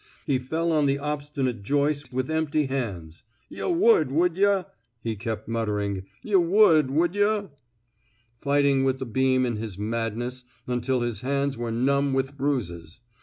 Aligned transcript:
He 0.25 0.39
fell 0.39 0.71
on 0.71 0.87
the 0.87 0.97
obstinate 0.97 1.61
joist 1.61 2.11
with 2.11 2.31
empty 2.31 2.65
hands. 2.65 3.21
Yuh 3.49 3.69
wud, 3.69 4.09
wud 4.09 4.33
yuhf" 4.35 4.65
he 5.03 5.15
kept 5.15 5.47
muttering. 5.47 6.05
Yuh 6.23 6.39
wud, 6.39 6.89
wud 6.89 7.13
yuhf 7.13 7.51
''—fighting 8.41 8.83
with 8.83 8.97
the 8.97 9.05
beam 9.05 9.45
in 9.45 9.57
his 9.57 9.77
madness 9.77 10.43
until 10.65 11.01
his 11.01 11.21
hands 11.21 11.55
were 11.55 11.69
numb 11.69 12.13
with 12.15 12.35
bruises. 12.35 12.99